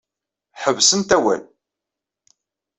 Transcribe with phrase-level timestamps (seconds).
[0.61, 1.43] Ḥebsent awal.